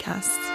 podcasts. 0.00 0.48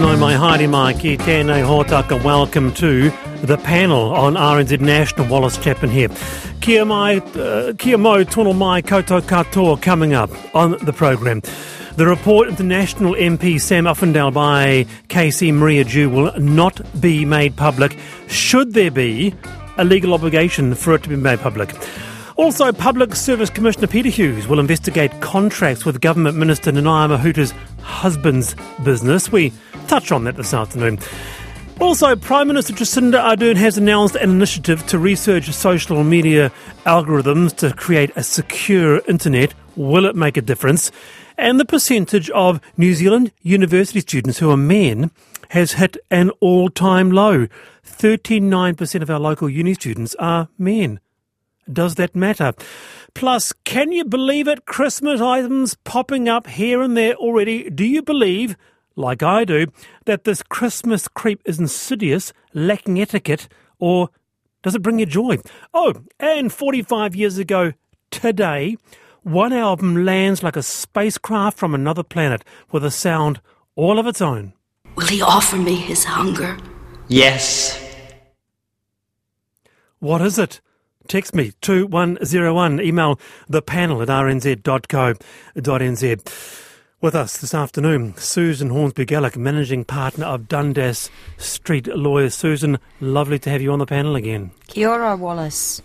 No 0.00 0.16
mai 0.16 0.34
haere 0.34 0.68
mai 0.68 0.92
ki 0.94 1.16
tēnei 1.18 1.62
hōtaka. 1.62 2.22
Welcome 2.24 2.72
to 2.74 3.10
the 3.42 3.56
panel 3.58 4.14
on 4.14 4.34
RNZ 4.34 4.80
National. 4.80 5.26
Wallace 5.28 5.58
Chapman 5.58 5.90
here. 5.90 6.08
Kia 6.60 6.84
mai, 6.84 7.16
uh, 7.16 7.72
kia 7.78 7.98
mo 7.98 8.24
tono 8.24 8.52
mai 8.52 8.82
koutou 8.82 9.20
katoa 9.20 9.80
coming 9.80 10.14
up 10.14 10.30
on 10.54 10.76
the 10.82 10.92
program. 10.92 11.42
The 11.96 12.06
report 12.06 12.48
of 12.48 12.56
the 12.56 12.64
National 12.64 13.14
MP 13.14 13.60
Sam 13.60 13.84
Uffindell 13.84 14.32
by 14.32 14.86
KC 15.08 15.52
Maria 15.52 15.82
Dew 15.84 16.08
will 16.08 16.32
not 16.38 16.80
be 17.00 17.24
made 17.24 17.56
public. 17.56 17.98
Should 18.28 18.74
there 18.74 18.92
be 18.92 19.34
a 19.76 19.84
legal 19.84 20.14
obligation 20.14 20.74
for 20.74 20.94
it 20.94 21.02
to 21.02 21.08
be 21.08 21.16
made 21.16 21.40
public? 21.40 21.74
Also, 22.36 22.72
Public 22.72 23.16
Service 23.16 23.50
Commissioner 23.50 23.88
Peter 23.88 24.08
Hughes 24.08 24.46
will 24.46 24.60
investigate 24.60 25.10
contracts 25.20 25.84
with 25.84 26.00
Government 26.00 26.36
Minister 26.36 26.70
Nanaia 26.70 27.08
Mahuta's 27.08 27.52
husband's 27.82 28.54
business. 28.84 29.32
We 29.32 29.52
touch 29.88 30.12
on 30.12 30.24
that 30.24 30.36
this 30.36 30.54
afternoon. 30.54 31.00
Also, 31.80 32.14
Prime 32.14 32.46
Minister 32.46 32.72
Jacinda 32.72 33.20
Ardern 33.20 33.56
has 33.56 33.76
announced 33.76 34.14
an 34.14 34.30
initiative 34.30 34.86
to 34.86 34.98
research 34.98 35.50
social 35.50 36.04
media 36.04 36.52
algorithms 36.86 37.54
to 37.56 37.74
create 37.74 38.10
a 38.16 38.22
secure 38.22 39.02
internet. 39.08 39.54
Will 39.80 40.04
it 40.04 40.14
make 40.14 40.36
a 40.36 40.42
difference? 40.42 40.92
And 41.38 41.58
the 41.58 41.64
percentage 41.64 42.28
of 42.32 42.60
New 42.76 42.92
Zealand 42.92 43.32
university 43.40 44.00
students 44.00 44.38
who 44.38 44.50
are 44.50 44.56
men 44.58 45.10
has 45.48 45.72
hit 45.72 45.96
an 46.10 46.28
all 46.40 46.68
time 46.68 47.10
low. 47.10 47.46
39% 47.86 49.00
of 49.00 49.08
our 49.08 49.18
local 49.18 49.48
uni 49.48 49.72
students 49.72 50.14
are 50.16 50.50
men. 50.58 51.00
Does 51.72 51.94
that 51.94 52.14
matter? 52.14 52.52
Plus, 53.14 53.54
can 53.64 53.90
you 53.90 54.04
believe 54.04 54.48
it? 54.48 54.66
Christmas 54.66 55.22
items 55.22 55.76
popping 55.76 56.28
up 56.28 56.46
here 56.46 56.82
and 56.82 56.94
there 56.94 57.14
already. 57.14 57.70
Do 57.70 57.86
you 57.86 58.02
believe, 58.02 58.58
like 58.96 59.22
I 59.22 59.46
do, 59.46 59.68
that 60.04 60.24
this 60.24 60.42
Christmas 60.42 61.08
creep 61.08 61.40
is 61.46 61.58
insidious, 61.58 62.34
lacking 62.52 63.00
etiquette, 63.00 63.48
or 63.78 64.10
does 64.62 64.74
it 64.74 64.82
bring 64.82 64.98
you 64.98 65.06
joy? 65.06 65.38
Oh, 65.72 65.94
and 66.18 66.52
45 66.52 67.16
years 67.16 67.38
ago 67.38 67.72
today, 68.10 68.76
one 69.22 69.52
album 69.52 70.04
lands 70.04 70.42
like 70.42 70.56
a 70.56 70.62
spacecraft 70.62 71.58
from 71.58 71.74
another 71.74 72.02
planet 72.02 72.44
with 72.72 72.84
a 72.84 72.90
sound 72.90 73.40
all 73.76 73.98
of 73.98 74.06
its 74.06 74.20
own. 74.20 74.52
Will 74.96 75.06
he 75.06 75.22
offer 75.22 75.56
me 75.56 75.74
his 75.76 76.04
hunger? 76.04 76.56
Yes. 77.08 77.78
What 79.98 80.22
is 80.22 80.38
it? 80.38 80.60
Text 81.08 81.34
me 81.34 81.52
2101. 81.60 82.80
Email 82.80 83.18
the 83.48 83.62
panel 83.62 84.00
at 84.02 84.08
rnz.co.nz. 84.08 84.66
With 87.02 87.14
us 87.14 87.38
this 87.38 87.54
afternoon, 87.54 88.14
Susan 88.16 88.68
Hornsby 88.68 89.06
Geluk, 89.06 89.36
managing 89.36 89.84
partner 89.84 90.26
of 90.26 90.48
Dundas 90.48 91.08
Street 91.38 91.86
Lawyers. 91.86 92.34
Susan, 92.34 92.78
lovely 93.00 93.38
to 93.38 93.48
have 93.48 93.62
you 93.62 93.72
on 93.72 93.78
the 93.78 93.86
panel 93.86 94.16
again. 94.16 94.50
Kia 94.66 94.90
ora, 94.90 95.16
Wallace. 95.16 95.80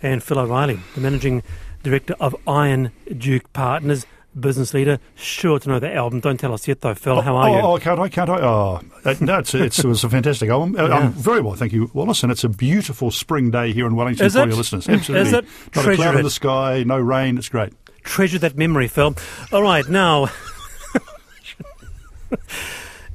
And 0.00 0.22
Phil 0.22 0.38
O'Reilly, 0.38 0.78
the 0.94 1.00
managing 1.00 1.42
director 1.84 2.16
of 2.18 2.34
Iron 2.48 2.90
Duke 3.16 3.52
Partners, 3.52 4.06
business 4.38 4.74
leader. 4.74 4.98
Sure 5.14 5.60
to 5.60 5.68
know 5.68 5.78
that 5.78 5.94
album. 5.94 6.18
Don't 6.18 6.38
tell 6.38 6.52
us 6.52 6.66
yet, 6.66 6.80
though, 6.80 6.94
Phil. 6.94 7.20
How 7.20 7.36
are 7.36 7.48
oh, 7.48 7.52
you? 7.54 7.60
Oh, 7.60 7.78
can't 7.78 8.00
I? 8.00 8.08
Can't 8.08 8.30
I? 8.30 8.40
Oh, 8.40 8.80
uh, 9.04 9.14
no, 9.20 9.38
it's, 9.38 9.54
it's, 9.54 9.78
it 9.78 9.86
was 9.86 10.02
a 10.02 10.10
fantastic 10.10 10.50
album. 10.50 10.74
Uh, 10.76 10.88
Yeah. 10.88 10.94
I'm 10.96 11.12
very 11.12 11.40
well, 11.40 11.54
thank 11.54 11.72
you, 11.72 11.90
Wallace. 11.94 12.24
And 12.24 12.32
it's 12.32 12.42
a 12.42 12.48
beautiful 12.48 13.12
spring 13.12 13.52
day 13.52 13.72
here 13.72 13.86
in 13.86 13.94
Wellington 13.94 14.26
Is 14.26 14.32
for 14.32 14.42
it? 14.42 14.48
your 14.48 14.56
listeners. 14.56 14.88
Absolutely. 14.88 15.28
Is 15.28 15.32
it? 15.34 15.44
Not 15.76 15.86
a 15.86 15.94
cloud 15.94 16.14
it. 16.16 16.18
in 16.18 16.24
the 16.24 16.30
sky, 16.30 16.82
no 16.84 16.98
rain. 16.98 17.38
It's 17.38 17.48
great. 17.48 17.72
Treasure 18.02 18.38
that 18.40 18.56
memory, 18.56 18.88
Phil. 18.88 19.14
All 19.52 19.62
right, 19.62 19.88
now. 19.88 20.28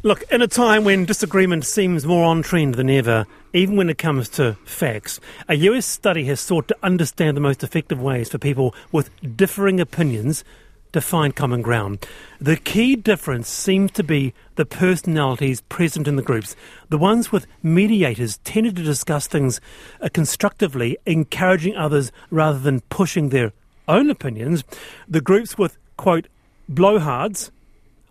Look, 0.02 0.24
in 0.32 0.42
a 0.42 0.48
time 0.48 0.86
when 0.86 1.04
disagreement 1.04 1.66
seems 1.66 2.06
more 2.06 2.24
on 2.24 2.42
trend 2.42 2.76
than 2.76 2.90
ever, 2.90 3.28
even 3.52 3.76
when 3.76 3.90
it 3.90 3.98
comes 3.98 4.30
to 4.30 4.54
facts, 4.64 5.20
a 5.50 5.56
US 5.56 5.86
study 5.86 6.24
has 6.24 6.40
sought 6.40 6.70
to 6.70 6.78
understand 6.82 7.36
the 7.36 7.42
most 7.42 7.66
effective 7.66 8.02
ways 8.02 8.30
for 8.30 8.38
people 8.38 8.74
with 8.94 9.10
differing 9.36 9.82
opinions 9.82 10.46
to 10.94 11.02
find 11.02 11.36
common 11.36 11.62
ground. 11.62 12.08
The 12.40 12.56
key 12.56 12.96
difference 12.96 13.50
seems 13.50 13.92
to 13.92 14.04
be 14.04 14.34
the 14.56 14.66
personalities 14.66 15.60
present 15.60 16.08
in 16.08 16.16
the 16.16 16.22
groups. 16.22 16.56
The 16.88 16.98
ones 16.98 17.34
with 17.34 17.46
mediators 17.62 18.38
tended 18.46 18.78
to 18.78 18.84
discuss 18.84 19.28
things 19.28 19.60
uh, 20.00 20.08
constructively, 20.14 20.98
encouraging 21.06 21.76
others 21.76 22.14
rather 22.32 22.60
than 22.60 22.80
pushing 22.90 23.30
their 23.30 23.52
own 23.90 24.10
opinions. 24.10 24.64
The 25.10 25.20
groups 25.20 25.58
with, 25.58 25.78
quote, 25.98 26.30
blowhards 26.72 27.52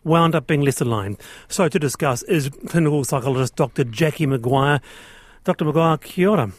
wound 0.08 0.34
up 0.34 0.46
being 0.46 0.62
less 0.62 0.80
aligned. 0.80 1.18
So 1.48 1.68
to 1.68 1.78
discuss 1.78 2.22
is 2.24 2.50
clinical 2.66 3.04
psychologist 3.04 3.54
Dr. 3.56 3.84
Jacqui 3.84 4.26
Maguire. 4.26 4.80
Dr. 5.44 5.64
Maguire, 5.64 5.98
kia 5.98 6.30
ora. 6.30 6.52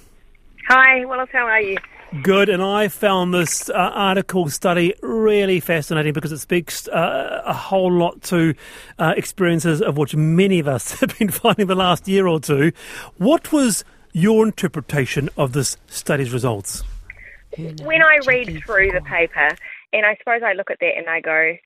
Hi, 0.69 1.03
Wallace, 1.05 1.29
how 1.33 1.45
are 1.45 1.61
you? 1.61 1.77
Good, 2.23 2.49
and 2.49 2.61
I 2.63 2.87
found 2.87 3.33
this 3.33 3.69
uh, 3.69 3.73
article 3.73 4.49
study 4.49 4.95
really 5.01 5.59
fascinating 5.59 6.13
because 6.13 6.31
it 6.31 6.39
speaks 6.39 6.87
uh, 6.87 7.43
a 7.45 7.53
whole 7.53 7.91
lot 7.91 8.23
to 8.23 8.55
uh, 8.97 9.13
experiences 9.15 9.79
of 9.79 9.97
which 9.97 10.15
many 10.15 10.59
of 10.59 10.67
us 10.67 10.91
have 10.99 11.17
been 11.19 11.29
finding 11.29 11.67
the 11.67 11.75
last 11.75 12.07
year 12.07 12.25
or 12.25 12.39
two. 12.39 12.71
What 13.17 13.51
was 13.51 13.83
your 14.11 14.45
interpretation 14.45 15.29
of 15.37 15.53
this 15.53 15.77
study's 15.87 16.33
results? 16.33 16.83
When 17.57 18.01
I 18.01 18.19
read 18.27 18.63
through 18.65 18.91
the 18.91 19.01
paper, 19.01 19.49
and 19.93 20.05
I 20.05 20.15
suppose 20.17 20.41
I 20.43 20.53
look 20.53 20.71
at 20.71 20.79
that 20.79 20.97
and 20.97 21.09
I 21.09 21.21
go, 21.21 21.57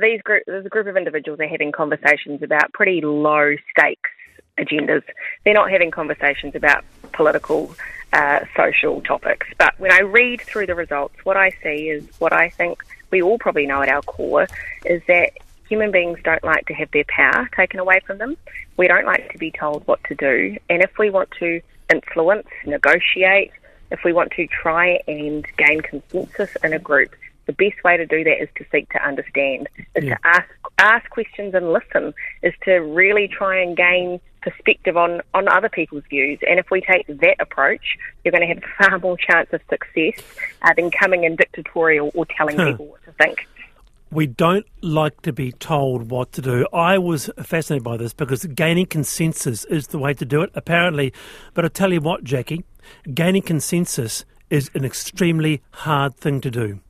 these 0.00 0.20
group, 0.22 0.44
there's 0.46 0.66
a 0.66 0.68
group 0.68 0.86
of 0.86 0.96
individuals 0.96 1.40
are 1.40 1.48
having 1.48 1.72
conversations 1.72 2.42
about 2.42 2.72
pretty 2.72 3.00
low 3.00 3.54
stakes 3.70 4.10
agendas. 4.58 5.02
They're 5.44 5.54
not 5.54 5.70
having 5.70 5.90
conversations 5.90 6.54
about 6.54 6.84
political, 7.12 7.74
uh, 8.12 8.40
social 8.56 9.00
topics. 9.00 9.46
But 9.58 9.78
when 9.78 9.92
I 9.92 10.00
read 10.00 10.40
through 10.40 10.66
the 10.66 10.74
results, 10.74 11.14
what 11.24 11.36
I 11.36 11.50
see 11.62 11.88
is 11.88 12.06
what 12.18 12.32
I 12.32 12.50
think 12.50 12.84
we 13.10 13.22
all 13.22 13.38
probably 13.38 13.66
know 13.66 13.82
at 13.82 13.88
our 13.88 14.02
core 14.02 14.46
is 14.84 15.02
that 15.08 15.32
human 15.68 15.90
beings 15.90 16.18
don't 16.24 16.44
like 16.44 16.66
to 16.66 16.74
have 16.74 16.90
their 16.90 17.04
power 17.08 17.48
taken 17.56 17.80
away 17.80 18.00
from 18.06 18.18
them. 18.18 18.36
We 18.76 18.88
don't 18.88 19.06
like 19.06 19.32
to 19.32 19.38
be 19.38 19.50
told 19.50 19.86
what 19.86 20.02
to 20.04 20.14
do. 20.14 20.56
And 20.68 20.82
if 20.82 20.98
we 20.98 21.10
want 21.10 21.30
to 21.38 21.60
influence, 21.90 22.48
negotiate, 22.66 23.52
if 23.90 24.00
we 24.04 24.12
want 24.12 24.32
to 24.32 24.46
try 24.46 25.00
and 25.06 25.46
gain 25.56 25.80
consensus 25.80 26.56
in 26.62 26.72
a 26.72 26.78
group, 26.78 27.14
the 27.50 27.64
best 27.64 27.82
way 27.84 27.96
to 27.96 28.06
do 28.06 28.22
that 28.24 28.42
is 28.42 28.48
to 28.58 28.64
seek 28.72 28.88
to 28.90 29.00
understand, 29.10 29.68
is 29.94 30.04
Yeah. 30.04 30.14
to 30.16 30.20
ask 30.24 30.48
ask 30.78 31.10
questions 31.10 31.54
and 31.54 31.72
listen, 31.72 32.14
is 32.42 32.54
to 32.64 32.72
really 32.76 33.28
try 33.28 33.60
and 33.60 33.76
gain 33.76 34.18
perspective 34.40 34.96
on, 34.96 35.20
on 35.34 35.46
other 35.48 35.68
people's 35.68 36.04
views. 36.08 36.38
And 36.48 36.58
if 36.58 36.70
we 36.70 36.80
take 36.80 37.06
that 37.06 37.36
approach, 37.38 37.84
you're 38.24 38.32
going 38.32 38.48
to 38.48 38.54
have 38.54 38.62
far 38.78 38.98
more 38.98 39.18
chance 39.18 39.48
of 39.52 39.60
success 39.68 40.24
uh, 40.62 40.72
than 40.74 40.90
coming 40.90 41.24
in 41.24 41.36
dictatorial 41.36 42.10
or 42.14 42.24
telling 42.38 42.56
Huh. 42.56 42.70
people 42.70 42.86
what 42.86 43.04
to 43.04 43.12
think. 43.12 43.46
We 44.10 44.26
don't 44.26 44.66
like 44.80 45.20
to 45.22 45.32
be 45.32 45.52
told 45.52 46.10
what 46.10 46.32
to 46.32 46.40
do. 46.42 46.66
I 46.72 46.96
was 46.98 47.30
fascinated 47.42 47.84
by 47.84 47.96
this 47.98 48.12
because 48.14 48.44
gaining 48.46 48.86
consensus 48.86 49.64
is 49.66 49.88
the 49.88 49.98
way 49.98 50.14
to 50.14 50.24
do 50.24 50.40
it, 50.42 50.50
apparently. 50.54 51.12
But 51.54 51.64
I 51.66 51.68
tell 51.68 51.92
you 51.92 52.00
what, 52.00 52.24
Jacqui, 52.24 52.64
gaining 53.12 53.42
consensus 53.42 54.24
is 54.48 54.70
an 54.74 54.84
extremely 54.84 55.60
hard 55.72 56.16
thing 56.16 56.40
to 56.40 56.50
do. 56.50 56.80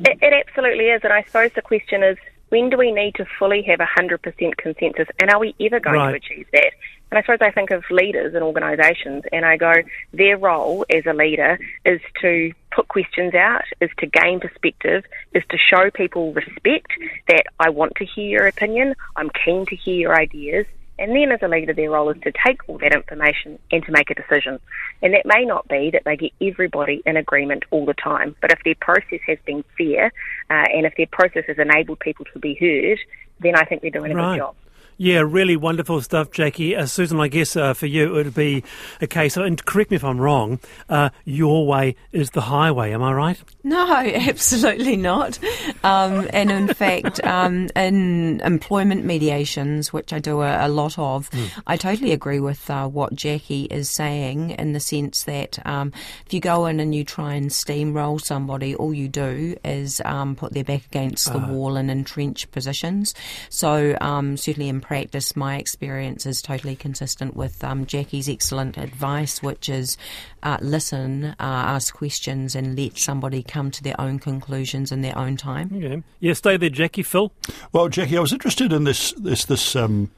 It, 0.00 0.18
it 0.22 0.46
absolutely 0.46 0.86
is. 0.86 1.02
And 1.04 1.12
I 1.12 1.22
suppose 1.24 1.52
the 1.54 1.62
question 1.62 2.02
is, 2.02 2.16
when 2.48 2.68
do 2.68 2.76
we 2.76 2.90
need 2.90 3.14
to 3.14 3.24
fully 3.38 3.62
have 3.62 3.78
100% 3.78 4.56
consensus? 4.56 5.06
And 5.20 5.30
are 5.30 5.38
we 5.38 5.54
ever 5.60 5.78
going 5.80 5.96
Right. 5.96 6.10
to 6.10 6.16
achieve 6.16 6.46
that? 6.52 6.72
And 7.10 7.18
I 7.18 7.22
suppose 7.22 7.38
I 7.40 7.50
think 7.50 7.70
of 7.70 7.84
leaders 7.90 8.34
in 8.34 8.42
organisations 8.42 9.24
and 9.32 9.44
I 9.44 9.56
go, 9.56 9.72
their 10.12 10.36
role 10.36 10.84
as 10.94 11.06
a 11.06 11.12
leader 11.12 11.58
is 11.84 12.00
to 12.22 12.52
put 12.70 12.86
questions 12.88 13.34
out, 13.34 13.62
is 13.80 13.90
to 13.98 14.06
gain 14.06 14.38
perspective, 14.40 15.04
is 15.32 15.42
to 15.50 15.58
show 15.58 15.90
people 15.90 16.32
respect 16.32 16.92
that 17.26 17.46
I 17.58 17.70
want 17.70 17.96
to 17.96 18.04
hear 18.04 18.28
your 18.28 18.46
opinion, 18.46 18.94
I'm 19.16 19.30
keen 19.44 19.66
to 19.66 19.76
hear 19.76 19.96
your 19.96 20.16
ideas. 20.16 20.66
And 21.00 21.16
then 21.16 21.32
as 21.32 21.40
a 21.42 21.48
leader, 21.48 21.72
their 21.72 21.90
role 21.90 22.10
is 22.10 22.20
to 22.22 22.32
take 22.46 22.60
all 22.68 22.76
that 22.78 22.94
information 22.94 23.58
and 23.72 23.82
to 23.84 23.90
make 23.90 24.10
a 24.10 24.14
decision. 24.14 24.60
And 25.02 25.14
that 25.14 25.24
may 25.24 25.46
not 25.46 25.66
be 25.66 25.90
that 25.92 26.02
they 26.04 26.16
get 26.16 26.32
everybody 26.42 27.02
in 27.06 27.16
agreement 27.16 27.64
all 27.70 27.86
the 27.86 27.94
time, 27.94 28.36
but 28.42 28.52
if 28.52 28.58
their 28.64 28.74
process 28.80 29.20
has 29.26 29.38
been 29.46 29.64
fair 29.78 30.12
uh, 30.50 30.66
and 30.74 30.84
if 30.84 30.94
their 30.96 31.06
process 31.10 31.44
has 31.48 31.58
enabled 31.58 32.00
people 32.00 32.26
to 32.34 32.38
be 32.38 32.54
heard, 32.54 32.98
then 33.40 33.56
I 33.56 33.64
think 33.64 33.80
they're 33.80 33.90
doing 33.90 34.12
a 34.12 34.14
Right. 34.14 34.34
good 34.34 34.40
job. 34.40 34.54
Yeah, 35.02 35.22
really 35.24 35.56
wonderful 35.56 36.02
stuff, 36.02 36.30
Jacqui. 36.30 36.76
Uh, 36.76 36.84
Susan, 36.84 37.18
I 37.20 37.28
guess 37.28 37.56
uh, 37.56 37.72
for 37.72 37.86
you 37.86 38.10
it 38.10 38.12
would 38.12 38.34
be 38.34 38.62
a 39.00 39.06
case 39.06 39.34
of, 39.38 39.46
and 39.46 39.64
correct 39.64 39.90
me 39.90 39.94
if 39.94 40.04
I'm 40.04 40.20
wrong, 40.20 40.60
uh, 40.90 41.08
your 41.24 41.66
way 41.66 41.96
is 42.12 42.28
the 42.32 42.42
highway, 42.42 42.92
am 42.92 43.02
I 43.02 43.14
right? 43.14 43.42
No, 43.64 43.90
absolutely 44.14 44.98
not. 44.98 45.38
Um, 45.82 46.28
and 46.34 46.50
in 46.50 46.68
fact, 46.68 47.24
um, 47.24 47.70
in 47.74 48.42
employment 48.42 49.06
mediations, 49.06 49.90
which 49.90 50.12
I 50.12 50.18
do 50.18 50.42
a, 50.42 50.66
a 50.66 50.68
lot 50.68 50.98
of, 50.98 51.30
mm. 51.30 51.62
I 51.66 51.78
totally 51.78 52.12
agree 52.12 52.40
with 52.40 52.68
uh, 52.68 52.86
what 52.86 53.14
Jacqui 53.14 53.72
is 53.72 53.88
saying 53.88 54.50
in 54.50 54.74
the 54.74 54.80
sense 54.80 55.22
that 55.22 55.66
um, 55.66 55.94
if 56.26 56.34
you 56.34 56.40
go 56.40 56.66
in 56.66 56.78
and 56.78 56.94
you 56.94 57.04
try 57.04 57.36
and 57.36 57.48
steamroll 57.48 58.20
somebody, 58.20 58.74
all 58.74 58.92
you 58.92 59.08
do 59.08 59.56
is 59.64 60.02
um, 60.04 60.36
put 60.36 60.52
their 60.52 60.62
back 60.62 60.84
against 60.84 61.32
the 61.32 61.38
ah. 61.38 61.48
wall 61.48 61.76
and 61.78 61.90
entrench 61.90 62.50
positions. 62.50 63.14
So 63.48 63.96
um, 64.02 64.36
certainly 64.36 64.68
in 64.68 64.82
practice, 64.90 65.36
my 65.36 65.56
experience 65.56 66.26
is 66.26 66.42
totally 66.42 66.74
consistent 66.74 67.36
with 67.36 67.62
um, 67.62 67.86
Jacqui's 67.86 68.28
excellent 68.28 68.76
advice, 68.76 69.40
which 69.40 69.68
is 69.68 69.96
uh, 70.42 70.58
listen, 70.60 71.26
uh, 71.26 71.34
ask 71.38 71.94
questions, 71.94 72.56
and 72.56 72.76
let 72.76 72.98
somebody 72.98 73.40
come 73.44 73.70
to 73.70 73.84
their 73.84 73.94
own 74.00 74.18
conclusions 74.18 74.90
in 74.90 75.00
their 75.00 75.16
own 75.16 75.36
time. 75.36 75.70
Yeah, 75.72 75.96
yeah 76.18 76.32
stay 76.32 76.56
there, 76.56 76.70
Jacqui. 76.70 77.06
Phil. 77.06 77.30
Well, 77.70 77.88
Jacqui, 77.88 78.16
I 78.16 78.20
was 78.20 78.32
interested 78.32 78.72
in 78.72 78.82
this 78.82 79.12
this 79.12 79.44
this 79.44 79.76
um, 79.76 80.10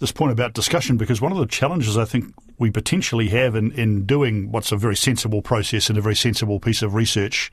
this 0.00 0.12
point 0.12 0.32
about 0.32 0.52
discussion 0.52 0.98
because 0.98 1.22
one 1.22 1.32
of 1.32 1.38
the 1.38 1.46
challenges 1.46 1.96
I 1.96 2.04
think 2.04 2.34
we 2.60 2.70
potentially 2.70 3.28
have 3.30 3.56
in, 3.56 3.72
in 3.72 4.04
doing 4.04 4.52
what's 4.52 4.70
a 4.70 4.76
very 4.76 4.94
sensible 4.94 5.40
process 5.40 5.88
and 5.88 5.98
a 5.98 6.02
very 6.02 6.14
sensible 6.14 6.60
piece 6.60 6.82
of 6.82 6.94
research 6.94 7.50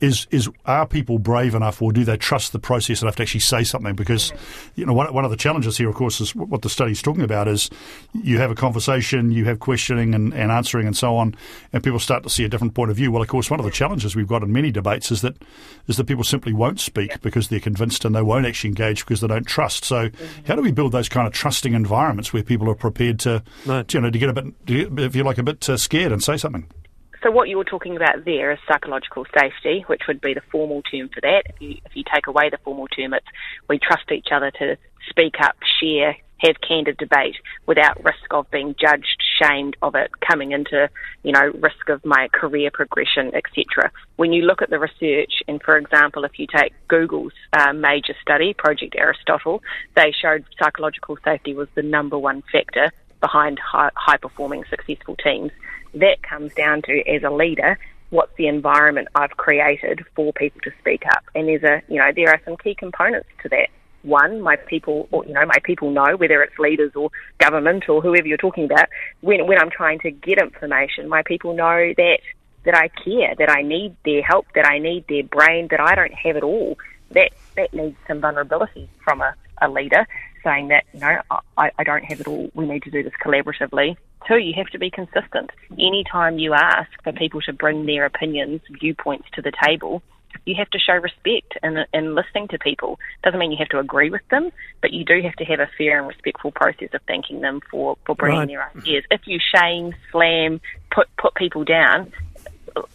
is 0.00 0.26
is 0.30 0.48
are 0.64 0.86
people 0.86 1.18
brave 1.18 1.54
enough 1.54 1.82
or 1.82 1.92
do 1.92 2.04
they 2.04 2.16
trust 2.16 2.52
the 2.52 2.58
process 2.58 3.02
enough 3.02 3.16
to 3.16 3.22
actually 3.22 3.40
say 3.40 3.62
something? 3.62 3.94
Because 3.94 4.32
you 4.74 4.86
know 4.86 4.94
one, 4.94 5.12
one 5.12 5.26
of 5.26 5.30
the 5.30 5.36
challenges 5.36 5.76
here, 5.76 5.90
of 5.90 5.94
course, 5.94 6.22
is 6.22 6.34
what 6.34 6.62
the 6.62 6.70
study 6.70 6.92
is 6.92 7.02
talking 7.02 7.22
about 7.22 7.46
is 7.46 7.68
you 8.14 8.38
have 8.38 8.50
a 8.50 8.54
conversation, 8.54 9.30
you 9.30 9.44
have 9.44 9.60
questioning 9.60 10.14
and, 10.14 10.32
and 10.32 10.50
answering 10.50 10.86
and 10.86 10.96
so 10.96 11.16
on, 11.16 11.36
and 11.74 11.84
people 11.84 11.98
start 11.98 12.22
to 12.22 12.30
see 12.30 12.44
a 12.44 12.48
different 12.48 12.72
point 12.72 12.90
of 12.90 12.96
view. 12.96 13.12
Well, 13.12 13.22
of 13.22 13.28
course, 13.28 13.50
one 13.50 13.60
of 13.60 13.66
the 13.66 13.72
challenges 13.72 14.16
we've 14.16 14.26
got 14.26 14.42
in 14.42 14.52
many 14.52 14.70
debates 14.70 15.12
is 15.12 15.20
that 15.20 15.36
is 15.86 15.98
that 15.98 16.04
people 16.04 16.24
simply 16.24 16.54
won't 16.54 16.80
speak 16.80 17.20
because 17.20 17.48
they're 17.48 17.60
convinced 17.60 18.06
and 18.06 18.14
they 18.14 18.22
won't 18.22 18.46
actually 18.46 18.68
engage 18.68 19.04
because 19.04 19.20
they 19.20 19.28
don't 19.28 19.46
trust. 19.46 19.84
So, 19.84 20.08
mm-hmm. 20.08 20.46
how 20.46 20.56
do 20.56 20.62
we 20.62 20.72
build 20.72 20.92
those 20.92 21.10
kind 21.10 21.26
of 21.26 21.34
trusting 21.34 21.74
environments 21.74 22.32
where 22.32 22.42
people 22.42 22.70
are 22.70 22.74
prepared 22.74 23.20
to, 23.20 23.42
to 23.66 23.84
you 23.90 24.00
know 24.00 24.10
to 24.10 24.18
get 24.18 24.30
a 24.30 24.32
bit 24.32 24.45
if 24.66 25.16
you're 25.16 25.24
like 25.24 25.38
a 25.38 25.42
bit 25.42 25.68
uh, 25.68 25.76
scared 25.76 26.12
and 26.12 26.22
say 26.22 26.36
something. 26.36 26.66
So 27.22 27.30
what 27.30 27.48
you 27.48 27.56
were 27.56 27.64
talking 27.64 27.96
about 27.96 28.24
there 28.24 28.52
is 28.52 28.58
psychological 28.68 29.24
safety, 29.36 29.84
which 29.88 30.02
would 30.06 30.20
be 30.20 30.34
the 30.34 30.42
formal 30.52 30.82
term 30.82 31.08
for 31.08 31.20
that. 31.22 31.42
If 31.46 31.60
you 31.60 31.76
if 31.84 31.96
you 31.96 32.04
take 32.12 32.26
away 32.26 32.50
the 32.50 32.58
formal 32.58 32.86
term, 32.88 33.14
it's 33.14 33.26
we 33.68 33.78
trust 33.78 34.12
each 34.12 34.28
other 34.30 34.50
to 34.52 34.76
speak 35.10 35.34
up, 35.40 35.56
share, 35.80 36.16
have 36.38 36.56
candid 36.66 36.96
debate 36.98 37.36
without 37.66 38.02
risk 38.04 38.32
of 38.32 38.50
being 38.50 38.74
judged, 38.78 39.22
shamed 39.42 39.76
of 39.82 39.94
it, 39.94 40.10
coming 40.20 40.52
into, 40.52 40.88
you 41.22 41.32
know, 41.32 41.50
risk 41.60 41.88
of 41.88 42.04
my 42.04 42.28
career 42.32 42.70
progression, 42.72 43.34
etc. 43.34 43.90
When 44.16 44.32
you 44.32 44.42
look 44.42 44.62
at 44.62 44.70
the 44.70 44.78
research, 44.78 45.42
and 45.48 45.62
for 45.62 45.76
example, 45.76 46.24
if 46.24 46.38
you 46.38 46.46
take 46.46 46.74
Google's 46.88 47.32
uh, 47.52 47.72
major 47.72 48.14
study, 48.20 48.54
Project 48.54 48.94
Aristotle, 48.98 49.62
they 49.94 50.12
showed 50.12 50.44
psychological 50.62 51.16
safety 51.24 51.54
was 51.54 51.68
the 51.74 51.82
number 51.82 52.18
one 52.18 52.42
factor 52.52 52.92
behind 53.20 53.58
high, 53.58 53.90
high 53.94 54.16
performing 54.16 54.64
successful 54.68 55.16
teams. 55.16 55.52
That 55.94 56.22
comes 56.22 56.52
down 56.54 56.82
to, 56.82 57.08
as 57.08 57.22
a 57.22 57.30
leader, 57.30 57.78
what's 58.10 58.34
the 58.36 58.46
environment 58.46 59.08
I've 59.14 59.36
created 59.36 60.04
for 60.14 60.32
people 60.32 60.60
to 60.62 60.72
speak 60.80 61.04
up. 61.10 61.24
And 61.34 61.48
there's 61.48 61.62
a, 61.62 61.82
you 61.88 61.98
know, 61.98 62.10
there 62.14 62.30
are 62.30 62.40
some 62.44 62.56
key 62.56 62.74
components 62.74 63.28
to 63.42 63.48
that. 63.50 63.68
One, 64.02 64.40
my 64.40 64.54
people, 64.54 65.08
or, 65.10 65.26
you 65.26 65.32
know, 65.32 65.44
my 65.46 65.58
people 65.64 65.90
know 65.90 66.16
whether 66.16 66.40
it's 66.42 66.56
leaders 66.60 66.92
or 66.94 67.10
government 67.38 67.88
or 67.88 68.00
whoever 68.00 68.26
you're 68.28 68.36
talking 68.36 68.64
about. 68.64 68.88
When 69.20 69.48
when 69.48 69.58
I'm 69.58 69.70
trying 69.70 69.98
to 70.00 70.12
get 70.12 70.38
information, 70.38 71.08
my 71.08 71.22
people 71.22 71.54
know 71.54 71.92
that 71.96 72.18
that 72.64 72.74
I 72.76 72.88
care, 72.88 73.34
that 73.36 73.50
I 73.50 73.62
need 73.62 73.96
their 74.04 74.22
help, 74.22 74.46
that 74.54 74.64
I 74.64 74.78
need 74.78 75.06
their 75.08 75.24
brain, 75.24 75.68
that 75.70 75.80
I 75.80 75.96
don't 75.96 76.14
have 76.14 76.36
it 76.36 76.44
all. 76.44 76.78
That 77.10 77.32
that 77.56 77.74
needs 77.74 77.96
some 78.06 78.20
vulnerability 78.20 78.88
from 79.02 79.22
a, 79.22 79.34
a 79.60 79.68
leader 79.68 80.06
saying 80.46 80.68
that, 80.68 80.84
you 80.94 81.00
know, 81.00 81.20
I, 81.58 81.70
I 81.78 81.84
don't 81.84 82.04
have 82.04 82.20
it 82.20 82.28
all. 82.28 82.50
We 82.54 82.66
need 82.66 82.84
to 82.84 82.90
do 82.90 83.02
this 83.02 83.12
collaboratively. 83.24 83.96
Two, 84.26 84.38
you 84.38 84.54
have 84.56 84.68
to 84.68 84.78
be 84.78 84.90
consistent. 84.90 85.50
Anytime 85.72 86.38
you 86.38 86.54
ask 86.54 86.90
for 87.02 87.12
people 87.12 87.40
to 87.42 87.52
bring 87.52 87.86
their 87.86 88.06
opinions, 88.06 88.60
viewpoints 88.80 89.28
to 89.34 89.42
the 89.42 89.52
table, 89.64 90.02
you 90.44 90.54
have 90.56 90.70
to 90.70 90.78
show 90.78 90.94
respect 90.94 91.58
in, 91.62 91.84
in 91.92 92.14
listening 92.14 92.48
to 92.48 92.58
people. 92.58 92.98
Doesn't 93.24 93.38
mean 93.38 93.50
you 93.50 93.56
have 93.58 93.68
to 93.68 93.78
agree 93.78 94.10
with 94.10 94.26
them, 94.30 94.50
but 94.80 94.92
you 94.92 95.04
do 95.04 95.20
have 95.22 95.34
to 95.36 95.44
have 95.44 95.60
a 95.60 95.68
fair 95.78 95.98
and 95.98 96.08
respectful 96.08 96.52
process 96.52 96.88
of 96.92 97.00
thanking 97.06 97.40
them 97.40 97.60
for, 97.70 97.96
for 98.04 98.14
bringing 98.14 98.38
right. 98.38 98.48
their 98.48 98.70
ideas. 98.76 99.04
If 99.10 99.22
you 99.26 99.38
shame, 99.54 99.94
slam, 100.12 100.60
put 100.90 101.08
put 101.16 101.34
people 101.34 101.64
down, 101.64 102.12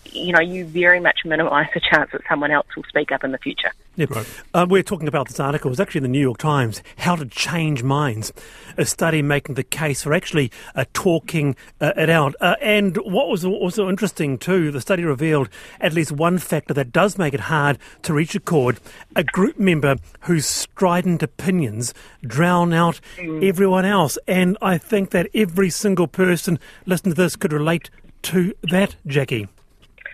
you 0.05 0.33
know, 0.33 0.41
you 0.41 0.65
very 0.65 0.99
much 0.99 1.19
minimise 1.25 1.67
the 1.73 1.81
chance 1.91 2.11
that 2.11 2.21
someone 2.29 2.51
else 2.51 2.67
will 2.75 2.83
speak 2.83 3.11
up 3.11 3.23
in 3.23 3.31
the 3.31 3.37
future. 3.37 3.71
Yep. 3.97 4.09
Right. 4.11 4.27
Uh, 4.53 4.65
we're 4.69 4.83
talking 4.83 5.09
about 5.09 5.27
this 5.27 5.39
article. 5.39 5.69
It's 5.69 5.79
actually 5.79 5.99
in 5.99 6.03
the 6.03 6.09
New 6.09 6.21
York 6.21 6.37
Times, 6.37 6.81
How 6.97 7.17
to 7.17 7.25
Change 7.25 7.83
Minds, 7.83 8.31
a 8.77 8.85
study 8.85 9.21
making 9.21 9.55
the 9.55 9.63
case 9.63 10.03
for 10.03 10.13
actually 10.13 10.49
uh, 10.75 10.85
talking 10.93 11.57
uh, 11.81 11.91
it 11.97 12.09
out. 12.09 12.33
Uh, 12.39 12.55
and 12.61 12.95
what 12.97 13.27
was 13.27 13.43
also 13.43 13.89
interesting 13.89 14.37
too, 14.37 14.71
the 14.71 14.79
study 14.79 15.03
revealed 15.03 15.49
at 15.81 15.91
least 15.91 16.13
one 16.13 16.37
factor 16.37 16.73
that 16.73 16.93
does 16.93 17.17
make 17.17 17.33
it 17.33 17.41
hard 17.41 17.77
to 18.03 18.13
reach 18.13 18.33
a 18.33 18.39
chord, 18.39 18.79
a 19.13 19.25
group 19.25 19.59
member 19.59 19.97
whose 20.21 20.45
strident 20.45 21.21
opinions 21.21 21.93
drown 22.21 22.71
out 22.71 23.01
mm. 23.17 23.45
everyone 23.45 23.83
else. 23.83 24.17
And 24.25 24.57
I 24.61 24.77
think 24.77 25.09
that 25.09 25.27
every 25.33 25.69
single 25.69 26.07
person 26.07 26.59
listening 26.85 27.15
to 27.15 27.21
this 27.21 27.35
could 27.35 27.51
relate 27.51 27.89
to 28.23 28.53
that, 28.63 28.95
Jacqui. 29.05 29.49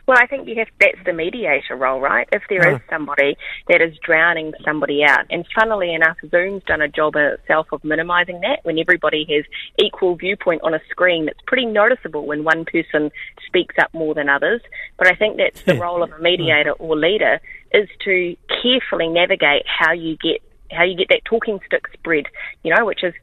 Well, 0.07 0.17
I 0.17 0.25
think 0.25 0.47
you 0.47 0.55
have 0.59 0.69
that's 0.79 1.05
the 1.05 1.11
mediator 1.11 1.75
role, 1.75 1.99
right? 1.99 2.29
If 2.31 2.43
there 2.49 2.75
is 2.75 2.79
somebody 2.89 3.35
that 3.67 3.81
is 3.81 3.93
drowning 4.01 4.53
somebody 4.63 5.03
out, 5.03 5.25
and 5.29 5.45
funnily 5.53 5.93
enough, 5.93 6.15
Zoom's 6.31 6.63
done 6.63 6.81
a 6.81 6.87
job 6.87 7.15
itself 7.17 7.67
of 7.73 7.83
minimising 7.83 8.39
that. 8.39 8.59
When 8.63 8.79
everybody 8.79 9.25
has 9.29 9.43
equal 9.77 10.15
viewpoint 10.15 10.61
on 10.63 10.73
a 10.73 10.79
screen, 10.89 11.27
it's 11.27 11.41
pretty 11.45 11.65
noticeable 11.65 12.25
when 12.25 12.45
one 12.45 12.63
person 12.63 13.11
speaks 13.45 13.75
up 13.81 13.93
more 13.93 14.13
than 14.13 14.29
others. 14.29 14.61
But 14.97 15.07
I 15.07 15.15
think 15.15 15.37
that's 15.37 15.61
the 15.63 15.75
role 15.75 16.01
of 16.01 16.11
a 16.13 16.19
mediator 16.19 16.71
or 16.71 16.95
leader 16.95 17.41
is 17.73 17.89
to 18.05 18.37
carefully 18.61 19.09
navigate 19.09 19.63
how 19.67 19.91
you 19.91 20.15
get 20.15 20.41
how 20.71 20.83
you 20.83 20.95
get 20.95 21.07
that 21.09 21.23
talking 21.25 21.59
stick 21.65 21.83
spread, 21.93 22.25
you 22.63 22.73
know, 22.73 22.85
which 22.85 23.03
is 23.03 23.13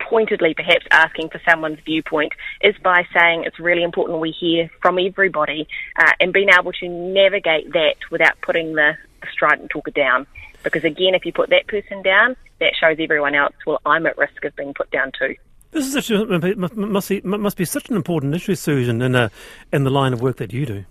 pointedly 0.00 0.54
perhaps 0.54 0.84
asking 0.90 1.28
for 1.30 1.40
someone's 1.48 1.78
viewpoint 1.84 2.32
is 2.62 2.74
by 2.82 3.04
saying 3.14 3.44
it's 3.44 3.60
really 3.60 3.82
important 3.82 4.20
we 4.20 4.32
hear 4.32 4.68
from 4.82 4.98
everybody 4.98 5.68
uh, 5.96 6.12
and 6.20 6.32
being 6.32 6.48
able 6.48 6.72
to 6.72 6.88
navigate 6.88 7.72
that 7.72 7.94
without 8.10 8.40
putting 8.42 8.74
the, 8.74 8.92
strident 9.32 9.68
talker 9.68 9.90
down. 9.90 10.26
Because 10.62 10.84
again, 10.84 11.14
if 11.14 11.26
you 11.26 11.32
put 11.32 11.50
that 11.50 11.66
person 11.66 12.02
down, 12.02 12.36
that 12.60 12.72
shows 12.80 12.96
everyone 13.00 13.34
else, 13.34 13.52
well, 13.66 13.80
I'm 13.84 14.06
at 14.06 14.16
risk 14.16 14.44
of 14.44 14.54
being 14.54 14.72
put 14.74 14.90
down 14.90 15.12
too. 15.18 15.34
This 15.72 15.86
is 15.86 15.92
such 15.92 16.10
a, 16.10 16.24
must 16.56 17.08
be 17.08 17.20
must 17.22 17.56
be 17.56 17.64
such 17.64 17.90
an 17.90 17.96
important 17.96 18.34
issue, 18.34 18.54
Susan, 18.54 19.02
in 19.02 19.14
a, 19.14 19.30
in 19.72 19.84
the 19.84 19.90
line 19.90 20.12
of 20.12 20.22
work 20.22 20.36
that 20.36 20.52
you 20.52 20.64
do. 20.64 20.84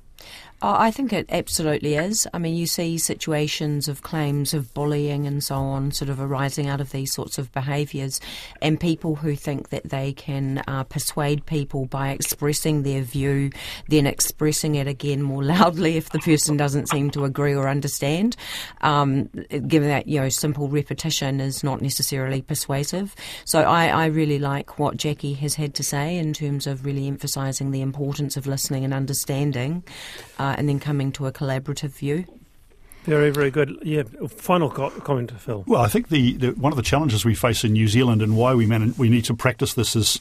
I 0.60 0.90
think 0.90 1.14
it 1.14 1.28
absolutely 1.30 1.96
is. 1.96 2.28
I 2.34 2.40
mean, 2.40 2.56
you 2.56 2.66
see 2.66 2.98
situations 2.98 3.88
of 3.88 4.02
claims 4.02 4.56
of 4.56 4.74
bullying 4.74 5.28
and 5.28 5.44
so 5.44 5.56
on 5.56 5.92
sort 5.92 6.10
of 6.10 6.20
arising 6.20 6.68
out 6.68 6.82
of 6.82 6.92
these 6.92 7.14
sorts 7.14 7.38
of 7.38 7.52
behaviours, 7.52 8.20
and 8.60 8.80
people 8.80 9.16
who 9.16 9.36
think 9.36 9.70
that 9.70 9.90
they 9.90 10.14
can 10.14 10.64
uh, 10.68 10.84
persuade 10.84 11.46
people 11.46 11.86
by 11.86 12.10
expressing 12.10 12.82
their 12.82 13.04
view, 13.04 13.52
then 13.88 14.08
expressing 14.08 14.74
it 14.74 14.88
again 14.88 15.22
more 15.22 15.44
loudly 15.58 15.96
if 15.96 16.10
the 16.10 16.20
person 16.20 16.58
doesn't 16.58 16.90
seem 16.90 17.12
to 17.12 17.24
agree 17.24 17.54
or 17.54 17.70
understand. 17.70 18.36
Um, 18.82 19.30
given 19.68 19.90
that, 19.90 20.08
you 20.08 20.20
know, 20.20 20.30
simple 20.30 20.70
repetition 20.70 21.40
is 21.40 21.64
not 21.64 21.82
necessarily 21.82 22.42
persuasive. 22.42 23.16
So 23.46 23.62
I, 23.62 23.90
I 23.90 24.06
really 24.08 24.40
like 24.40 24.80
what 24.80 24.98
Jacqui 24.98 25.36
has 25.38 25.54
had 25.54 25.76
to 25.76 25.84
say 25.84 26.18
in 26.18 26.34
terms 26.34 26.66
of 26.66 26.84
really 26.84 27.08
emphasising 27.08 27.70
the 27.70 27.82
importance 27.82 28.38
of 28.38 28.48
listening 28.48 28.84
and 28.84 28.94
understanding. 28.94 29.84
Uh, 30.40 30.47
uh, 30.48 30.56
and 30.58 30.70
then 30.70 30.80
coming 30.80 31.12
to 31.12 31.28
a 31.28 31.32
collaborative 31.32 31.90
view. 31.90 32.26
Very, 33.04 33.32
very 33.32 33.52
good. 33.52 33.78
Yeah. 33.84 34.04
Final 34.30 34.70
co- 34.70 34.90
comment, 35.02 35.30
to 35.30 35.36
Phil. 35.36 35.64
Well, 35.68 35.82
I 35.82 35.88
think 35.88 36.10
the, 36.10 36.34
the, 36.34 36.52
one 36.52 36.72
of 36.72 36.78
the 36.78 36.84
challenges 36.84 37.26
we 37.26 37.36
face 37.36 37.64
in 37.64 37.74
New 37.74 37.88
Zealand 37.88 38.22
and 38.22 38.36
why 38.38 38.54
we 38.54 38.66
man- 38.66 38.94
we 38.98 39.10
need 39.10 39.26
to 39.26 39.34
practice 39.34 39.74
this 39.74 39.96
is 39.96 40.20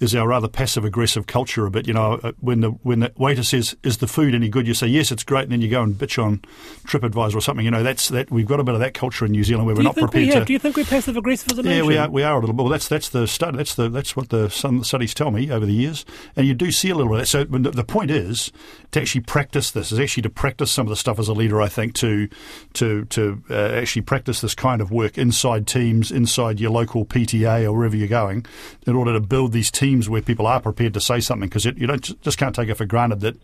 is 0.00 0.14
our 0.14 0.26
rather 0.26 0.48
passive 0.48 0.84
aggressive 0.84 1.26
culture 1.26 1.66
a 1.66 1.70
bit. 1.70 1.86
You 1.86 1.92
know, 1.92 2.14
uh, 2.22 2.32
when 2.40 2.60
the 2.60 2.70
when 2.70 3.00
the 3.00 3.12
waiter 3.16 3.42
says, 3.42 3.76
"Is 3.84 3.98
the 3.98 4.06
food 4.06 4.34
any 4.34 4.48
good?" 4.48 4.66
You 4.66 4.74
say, 4.74 4.86
"Yes, 4.86 5.12
it's 5.12 5.22
great," 5.22 5.44
and 5.44 5.52
then 5.52 5.60
you 5.60 5.68
go 5.68 5.82
and 5.82 5.94
bitch 5.94 6.22
on 6.22 6.38
TripAdvisor 6.86 7.34
or 7.34 7.40
something. 7.40 7.64
You 7.64 7.70
know, 7.70 7.82
that's 7.82 8.08
that 8.08 8.30
we've 8.30 8.46
got 8.46 8.60
a 8.60 8.64
bit 8.64 8.74
of 8.74 8.80
that 8.80 8.94
culture 8.94 9.26
in 9.26 9.32
New 9.32 9.44
Zealand 9.44 9.66
where 9.66 9.74
Do 9.74 9.80
we're 9.80 9.84
not 9.84 9.96
prepared 9.96 10.26
we 10.26 10.32
to. 10.32 10.44
Do 10.44 10.52
you 10.54 10.58
think 10.58 10.76
we're 10.76 10.84
passive 10.84 11.16
aggressive 11.16 11.52
as 11.52 11.58
a 11.58 11.62
Yeah, 11.62 11.82
we 11.82 11.98
are. 11.98 12.08
We 12.08 12.22
are 12.22 12.36
a 12.36 12.40
little 12.40 12.54
bit. 12.54 12.62
Well, 12.62 12.70
that's 12.70 12.88
that's 12.88 13.10
the 13.10 13.26
study. 13.26 13.58
That's 13.58 13.74
the 13.74 13.88
that's 13.90 14.16
what 14.16 14.30
the 14.30 14.48
studies 14.48 15.14
tell 15.14 15.30
me 15.30 15.50
over 15.50 15.66
the 15.66 15.74
years, 15.74 16.06
and 16.34 16.46
you 16.46 16.54
do 16.54 16.72
see 16.72 16.88
a 16.88 16.94
little 16.94 17.12
bit. 17.12 17.20
Of 17.20 17.20
that. 17.20 17.26
So 17.26 17.44
the, 17.44 17.70
the 17.70 17.84
point 17.84 18.10
is 18.10 18.50
to 18.92 19.00
actually 19.00 19.22
practice 19.22 19.70
this. 19.70 19.92
Is 19.92 20.00
actually 20.00 20.22
to 20.22 20.30
practice 20.30 20.70
some 20.70 20.86
of 20.86 20.90
the 20.90 20.96
stuff 20.96 21.18
as 21.18 21.28
a 21.28 21.34
leader. 21.34 21.60
I 21.60 21.68
think 21.68 21.94
to 21.96 22.28
to 22.74 23.04
to 23.06 23.42
uh, 23.50 23.54
actually 23.54 24.02
practice 24.02 24.40
this 24.40 24.54
kind 24.54 24.80
of 24.80 24.90
work 24.90 25.18
inside 25.18 25.66
teams, 25.66 26.10
inside 26.10 26.58
your 26.58 26.70
local 26.70 27.04
PTA 27.04 27.64
or 27.64 27.72
wherever 27.72 27.96
you're 27.96 28.08
going, 28.08 28.46
in 28.86 28.96
order 28.96 29.12
to 29.12 29.20
build 29.20 29.52
these 29.52 29.70
teams 29.70 29.89
where 30.08 30.22
people 30.22 30.46
are 30.46 30.60
prepared 30.60 30.94
to 30.94 31.00
say 31.00 31.20
something 31.20 31.48
because 31.48 31.64
you 31.64 31.86
don't 31.86 32.20
just 32.22 32.38
can't 32.38 32.54
take 32.54 32.68
it 32.68 32.74
for 32.76 32.86
granted 32.86 33.20
that, 33.20 33.36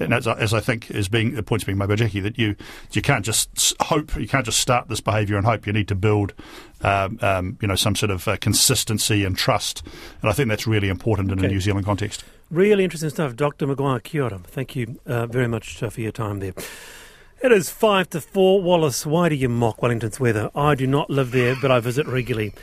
and 0.00 0.12
as, 0.12 0.26
I- 0.26 0.38
as 0.38 0.52
I 0.52 0.60
think 0.60 0.90
is 0.90 1.08
being 1.08 1.34
the 1.34 1.42
points 1.42 1.64
being 1.64 1.78
made 1.78 1.88
by 1.88 1.96
Jacqui 1.96 2.22
that 2.22 2.38
you 2.38 2.56
you 2.92 3.02
can't 3.02 3.24
just 3.24 3.74
hope 3.80 4.14
you 4.16 4.28
can't 4.28 4.44
just 4.44 4.58
start 4.58 4.88
this 4.88 5.00
behaviour 5.00 5.36
and 5.36 5.46
hope. 5.46 5.66
You 5.66 5.72
need 5.72 5.88
to 5.88 5.94
build 5.94 6.32
um, 6.82 7.18
um, 7.22 7.58
you 7.62 7.68
know, 7.68 7.76
some 7.76 7.96
sort 7.96 8.10
of 8.10 8.28
uh, 8.28 8.36
consistency 8.36 9.24
and 9.24 9.36
trust. 9.36 9.82
And 10.20 10.28
I 10.30 10.34
think 10.34 10.48
that's 10.50 10.66
really 10.66 10.88
important 10.88 11.32
in 11.32 11.42
a 11.42 11.48
New 11.48 11.60
Zealand 11.60 11.86
context. 11.86 12.24
Really 12.50 12.84
interesting 12.84 13.08
stuff. 13.10 13.34
Dr. 13.36 13.66
Maguire, 13.66 14.00
kia 14.00 14.24
ora. 14.24 14.38
Thank 14.38 14.76
you 14.76 15.00
uh, 15.06 15.26
very 15.26 15.48
much 15.48 15.82
uh, 15.82 15.88
for 15.88 16.02
your 16.02 16.12
time 16.12 16.40
there. 16.40 16.52
It 17.42 17.52
is 17.52 17.68
five 17.70 18.08
to 18.10 18.20
four. 18.20 18.62
Wallace, 18.62 19.04
why 19.04 19.28
do 19.28 19.34
you 19.34 19.48
mock 19.48 19.82
Wellington's 19.82 20.18
weather? 20.20 20.50
I 20.54 20.74
do 20.74 20.86
not 20.86 21.10
live 21.10 21.30
there, 21.30 21.54
but 21.60 21.70
I 21.70 21.80
visit 21.80 22.06
regularly. 22.06 22.54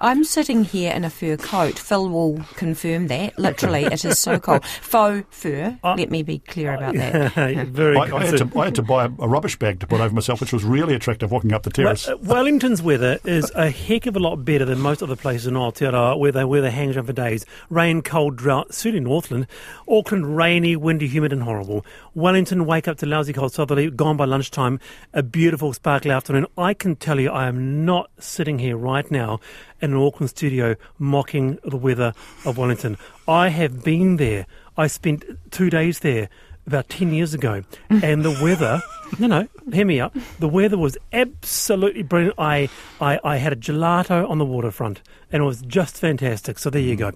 I'm 0.00 0.24
sitting 0.24 0.64
here 0.64 0.92
in 0.92 1.04
a 1.04 1.10
fur 1.10 1.36
coat. 1.36 1.78
Phil 1.78 2.08
will 2.08 2.40
confirm 2.54 3.06
that. 3.08 3.38
Literally, 3.38 3.84
it 3.84 4.04
is 4.04 4.18
so 4.18 4.38
cold. 4.38 4.64
Faux 4.82 5.24
fur. 5.30 5.78
Uh, 5.82 5.94
Let 5.96 6.10
me 6.10 6.22
be 6.22 6.38
clear 6.40 6.74
about 6.74 6.94
that. 6.94 7.14
Yeah, 7.44 7.64
very 7.64 7.96
I. 7.96 8.02
I, 8.04 8.24
had 8.24 8.38
to, 8.38 8.58
I 8.58 8.64
had 8.66 8.74
to 8.76 8.82
buy 8.82 9.04
a, 9.04 9.08
a 9.18 9.28
rubbish 9.28 9.58
bag 9.58 9.80
to 9.80 9.86
put 9.86 10.00
over 10.00 10.14
myself, 10.14 10.40
which 10.40 10.52
was 10.52 10.64
really 10.64 10.94
attractive 10.94 11.30
walking 11.30 11.52
up 11.52 11.62
the 11.62 11.70
terrace. 11.70 12.06
Well, 12.06 12.16
uh, 12.16 12.34
Wellington's 12.34 12.82
weather 12.82 13.18
is 13.24 13.50
a 13.54 13.70
heck 13.70 14.06
of 14.06 14.16
a 14.16 14.18
lot 14.18 14.44
better 14.44 14.64
than 14.64 14.80
most 14.80 15.02
other 15.02 15.16
places 15.16 15.46
in 15.46 15.54
Aotearoa 15.54 16.18
where 16.18 16.32
they 16.32 16.44
wear 16.44 16.60
the 16.60 16.70
hang 16.70 16.92
jump 16.92 17.06
for 17.06 17.12
days. 17.12 17.44
Rain, 17.70 18.02
cold, 18.02 18.36
drought, 18.36 18.74
certainly 18.74 19.04
Northland. 19.04 19.46
Auckland, 19.88 20.36
rainy, 20.36 20.76
windy, 20.76 21.06
humid 21.06 21.32
and 21.32 21.42
horrible. 21.42 21.84
Wellington, 22.14 22.66
wake 22.66 22.88
up 22.88 22.98
to 22.98 23.06
lousy 23.06 23.32
cold 23.32 23.52
southerly, 23.52 23.90
gone 23.90 24.16
by 24.16 24.24
lunchtime, 24.24 24.80
a 25.12 25.22
beautiful 25.22 25.72
sparkly 25.72 26.10
afternoon. 26.10 26.46
I 26.56 26.74
can 26.74 26.96
tell 26.96 27.20
you 27.20 27.30
I 27.30 27.46
am 27.46 27.84
not 27.84 28.10
sitting 28.18 28.58
here 28.58 28.76
right 28.76 29.08
now 29.10 29.40
in 29.84 29.92
an 29.92 29.98
Auckland 29.98 30.30
studio 30.30 30.74
mocking 30.98 31.58
the 31.64 31.76
weather 31.76 32.14
of 32.44 32.58
Wellington. 32.58 32.96
I 33.28 33.48
have 33.48 33.84
been 33.84 34.16
there. 34.16 34.46
I 34.76 34.86
spent 34.86 35.24
two 35.50 35.70
days 35.70 36.00
there 36.00 36.28
about 36.66 36.88
10 36.88 37.12
years 37.12 37.34
ago, 37.34 37.62
and 37.90 38.22
the 38.22 38.30
weather, 38.42 38.82
no, 39.18 39.26
no, 39.26 39.48
hear 39.72 39.84
me 39.84 40.00
out. 40.00 40.16
The 40.38 40.48
weather 40.48 40.78
was 40.78 40.96
absolutely 41.12 42.02
brilliant. 42.02 42.36
I, 42.38 42.68
I, 43.00 43.20
I 43.22 43.36
had 43.36 43.52
a 43.52 43.56
gelato 43.56 44.28
on 44.28 44.38
the 44.38 44.44
waterfront, 44.44 45.02
and 45.30 45.42
it 45.42 45.46
was 45.46 45.60
just 45.62 45.98
fantastic. 45.98 46.58
So 46.58 46.70
there 46.70 46.80
you 46.80 46.96
go. 46.96 47.12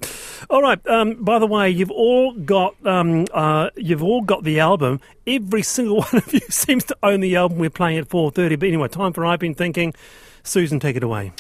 All 0.51 0.61
right. 0.61 0.87
Um, 0.87 1.15
by 1.25 1.39
the 1.39 1.47
way, 1.47 1.71
you've 1.71 1.91
all 1.91 2.33
got 2.33 2.75
um, 2.87 3.27
uh, 3.33 3.71
you've 3.77 4.03
all 4.03 4.21
got 4.21 4.45
the 4.45 4.61
album. 4.61 5.01
Every 5.27 5.63
single 5.63 5.97
one 6.03 6.17
of 6.17 6.33
you 6.33 6.41
seems 6.51 6.85
to 6.85 6.97
own 7.03 7.21
the 7.21 7.37
album. 7.37 7.59
We're 7.59 7.71
playing 7.71 7.99
at 7.99 8.09
4:30. 8.09 8.59
But 8.59 8.69
anyway, 8.69 8.89
time 8.89 9.13
for 9.13 9.25
I've 9.25 9.41
been 9.41 9.55
thinking. 9.55 9.95
Susan, 10.45 10.81
take 10.81 10.97
it 10.97 11.03
away. 11.03 11.33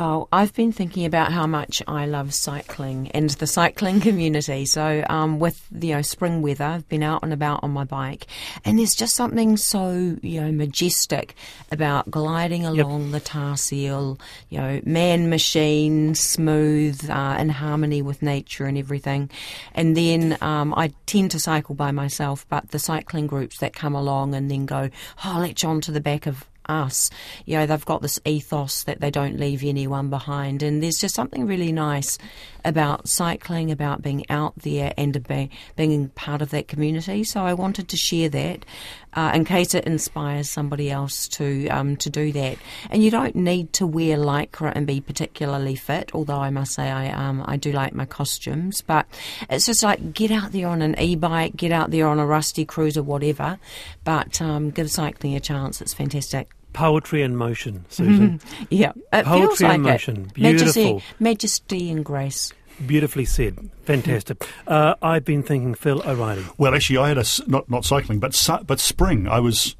Oh, 0.00 0.28
I've 0.30 0.54
been 0.54 0.70
thinking 0.70 1.06
about 1.06 1.32
how 1.32 1.48
much 1.48 1.82
I 1.88 2.06
love 2.06 2.32
cycling 2.32 3.10
and 3.10 3.30
the 3.30 3.48
cycling 3.48 4.00
community. 4.08 4.64
So, 4.64 5.04
um, 5.10 5.40
with 5.40 5.60
you 5.72 5.94
know 5.94 6.02
spring 6.02 6.40
weather, 6.40 6.66
I've 6.66 6.88
been 6.88 7.02
out 7.02 7.24
and 7.24 7.32
about 7.32 7.64
on 7.64 7.72
my 7.72 7.82
bike, 7.82 8.28
and 8.64 8.78
there's 8.78 8.94
just 8.94 9.16
something 9.16 9.56
so 9.56 10.16
you 10.22 10.40
know 10.40 10.52
majestic 10.52 11.34
about 11.72 12.12
gliding 12.12 12.64
along 12.64 13.10
the 13.10 13.18
tar 13.18 13.56
seal. 13.56 14.20
You 14.50 14.58
know, 14.58 14.80
man 14.84 15.30
machine, 15.30 16.14
smooth, 16.14 17.10
uh, 17.10 17.36
in 17.40 17.48
harmony 17.48 18.00
with 18.00 18.22
nature 18.22 18.66
and 18.66 18.78
everything. 18.78 19.28
And 19.74 19.96
then 19.96 20.38
um, 20.40 20.74
I 20.74 20.92
tend 21.06 21.32
to 21.32 21.40
cycle 21.40 21.74
by 21.74 21.90
myself, 21.90 22.46
but 22.48 22.70
the 22.70 22.78
cycling 22.78 23.26
groups 23.26 23.58
that 23.58 23.72
come 23.72 23.96
along 23.96 24.36
and 24.36 24.48
then 24.48 24.64
go, 24.64 24.90
oh, 25.24 25.38
let's 25.40 25.64
on 25.64 25.80
to 25.80 25.90
the 25.90 26.00
back 26.00 26.28
of 26.28 26.44
us. 26.68 27.10
You 27.46 27.58
know, 27.58 27.66
they've 27.66 27.84
got 27.84 28.02
this 28.02 28.20
ethos 28.24 28.84
that 28.84 29.00
they 29.00 29.10
don't 29.10 29.38
leave 29.38 29.64
anyone 29.64 30.10
behind. 30.10 30.62
And 30.62 30.82
there's 30.82 30.98
just 30.98 31.14
something 31.14 31.46
really 31.46 31.72
nice 31.72 32.18
about 32.64 33.08
cycling, 33.08 33.70
about 33.70 34.02
being 34.02 34.28
out 34.30 34.54
there 34.56 34.92
and 34.96 35.26
be, 35.26 35.50
being 35.76 36.08
part 36.10 36.42
of 36.42 36.50
that 36.50 36.68
community. 36.68 37.24
So 37.24 37.42
I 37.42 37.54
wanted 37.54 37.88
to 37.88 37.96
share 37.96 38.28
that 38.28 38.64
uh, 39.14 39.32
in 39.34 39.44
case 39.44 39.74
it 39.74 39.84
inspires 39.84 40.50
somebody 40.50 40.90
else 40.90 41.28
to 41.28 41.68
um, 41.68 41.96
to 41.96 42.10
do 42.10 42.30
that. 42.32 42.58
And 42.90 43.02
you 43.02 43.10
don't 43.10 43.34
need 43.34 43.72
to 43.74 43.86
wear 43.86 44.16
lycra 44.16 44.72
and 44.74 44.86
be 44.86 45.00
particularly 45.00 45.74
fit, 45.74 46.10
although 46.14 46.38
I 46.38 46.50
must 46.50 46.74
say 46.74 46.90
I 46.90 47.10
um, 47.10 47.42
I 47.46 47.56
do 47.56 47.72
like 47.72 47.94
my 47.94 48.04
costumes. 48.04 48.82
But 48.82 49.06
it's 49.48 49.66
just 49.66 49.82
like 49.82 50.12
get 50.12 50.30
out 50.30 50.52
there 50.52 50.68
on 50.68 50.82
an 50.82 50.98
e-bike, 51.00 51.56
get 51.56 51.72
out 51.72 51.90
there 51.90 52.06
on 52.06 52.18
a 52.18 52.26
rusty 52.26 52.64
cruiser, 52.64 53.02
whatever. 53.02 53.58
But 54.04 54.40
um, 54.40 54.70
give 54.70 54.90
cycling 54.90 55.34
a 55.34 55.40
chance. 55.40 55.80
It's 55.80 55.94
fantastic. 55.94 56.50
Poetry 56.78 57.22
in 57.22 57.34
motion, 57.36 57.84
Susan. 57.88 58.40
Yeah, 58.70 58.92
it 59.12 59.24
Poetry 59.24 59.46
feels 59.48 59.60
like 59.62 59.74
in 59.74 59.82
motion. 59.82 60.30
Majesty, 60.36 60.82
Beautiful. 60.84 61.02
majesty 61.18 61.90
and 61.90 62.04
grace. 62.04 62.52
Beautifully 62.86 63.24
said. 63.24 63.70
Fantastic. 63.82 64.46
Uh, 64.66 64.94
I've 65.02 65.24
been 65.24 65.42
thinking 65.42 65.74
Phil 65.74 66.00
O'Reilly. 66.06 66.44
Well, 66.56 66.74
actually, 66.76 66.98
I 66.98 67.08
had 67.08 67.18
a 67.18 67.24
not 67.48 67.68
not 67.68 67.84
cycling, 67.84 68.20
but 68.20 68.32
su- 68.34 68.62
but 68.64 68.78
spring. 68.78 69.26
I 69.26 69.40
was 69.40 69.74